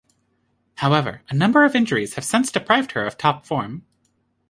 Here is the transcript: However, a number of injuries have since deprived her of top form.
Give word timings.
However, 0.77 1.21
a 1.29 1.35
number 1.35 1.63
of 1.63 1.75
injuries 1.75 2.15
have 2.15 2.25
since 2.25 2.51
deprived 2.51 2.93
her 2.93 3.05
of 3.05 3.19
top 3.19 3.45
form. 3.45 3.85